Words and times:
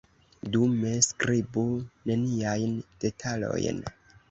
Dume 0.53 0.93
skribu 1.07 1.67
neniajn 2.11 2.75
detalojn. 3.07 3.87